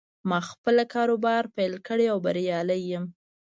[0.29, 3.05] ما خپله کاروبار پیل کړې او بریالی یم